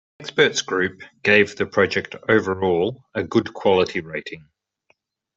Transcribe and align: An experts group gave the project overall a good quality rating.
An 0.19 0.25
experts 0.25 0.63
group 0.63 1.03
gave 1.21 1.55
the 1.55 1.67
project 1.67 2.15
overall 2.27 3.03
a 3.13 3.21
good 3.23 3.53
quality 3.53 3.99
rating. 4.01 4.49